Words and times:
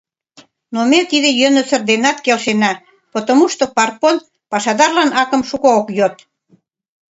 Но 0.73 0.79
ме 0.89 0.99
тиде 1.11 1.29
йӧнысыр 1.39 1.81
денат 1.89 2.17
келшена, 2.25 2.71
потомушто 3.11 3.65
Парпон 3.75 4.15
пашадарлан 4.51 5.09
акым 5.21 5.41
шуко 5.49 5.69
ок 5.79 5.87
йод. 5.97 6.15